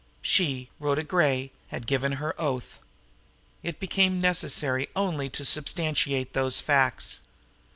She, 0.23 0.67
Rhoda 0.79 1.03
Gray, 1.03 1.51
had 1.67 1.85
given 1.85 2.13
her 2.13 2.33
oath. 2.41 2.79
It 3.61 3.79
became 3.79 4.19
necessary 4.19 4.87
only 4.95 5.29
to 5.29 5.45
substantiate 5.45 6.33
those 6.33 6.59
facts. 6.59 7.19